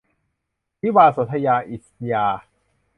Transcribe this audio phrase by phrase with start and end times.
[0.83, 2.39] วิวาห์สนธยา- อิสย่าห์